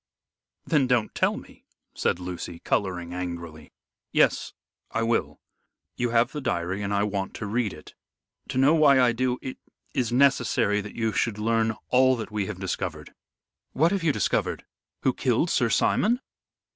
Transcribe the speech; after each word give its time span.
"Then 0.65 0.87
don't 0.87 1.13
tell 1.13 1.37
me," 1.37 1.63
said 1.93 2.19
Lucy, 2.19 2.57
coloring 2.57 3.13
angrily. 3.13 3.71
"Yes, 4.11 4.51
I 4.89 5.03
will. 5.03 5.39
You 5.95 6.09
have 6.09 6.31
the 6.31 6.41
diary 6.41 6.81
and 6.81 6.91
I 6.91 7.03
want 7.03 7.35
to 7.35 7.45
read 7.45 7.71
it. 7.71 7.93
To 8.47 8.57
know 8.57 8.73
why 8.73 8.99
I 8.99 9.11
do, 9.11 9.37
it 9.43 9.57
is 9.93 10.11
necessary 10.11 10.81
that 10.81 10.95
you 10.95 11.11
should 11.13 11.37
learn 11.37 11.75
all 11.89 12.15
that 12.15 12.31
we 12.31 12.47
have 12.47 12.59
discovered." 12.59 13.13
"What 13.73 13.91
have 13.91 14.01
you 14.01 14.11
discovered? 14.11 14.65
Who 15.01 15.13
killed 15.13 15.51
Sir 15.51 15.69
Simon?" 15.69 16.19